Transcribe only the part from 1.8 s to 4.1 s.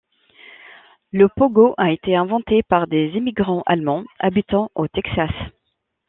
été inventé par des immigrants allemands